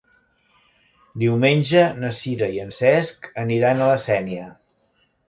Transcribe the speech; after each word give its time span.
Diumenge 1.23 1.83
na 2.03 2.11
Sira 2.19 2.47
i 2.55 2.63
en 2.63 2.73
Cesc 2.79 3.29
aniran 3.43 3.85
a 3.85 3.91
la 3.93 4.01
Sénia. 4.07 4.49